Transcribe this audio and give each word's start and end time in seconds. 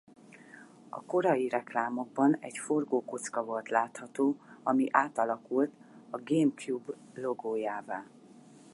A 0.89 1.01
korai 1.05 1.49
reklámokban 1.49 2.37
egy 2.39 2.57
forgó 2.57 3.05
kocka 3.05 3.43
volt 3.43 3.69
látható 3.69 4.37
ami 4.63 4.87
átalakult 4.91 5.71
a 6.09 6.17
GameCube 6.23 6.93
logójává. 7.13 8.05